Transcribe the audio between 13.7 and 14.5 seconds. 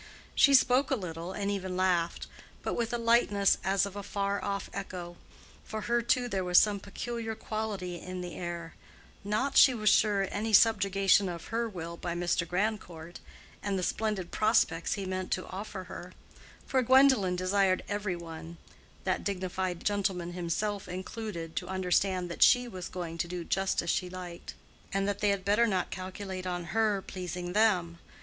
the splendid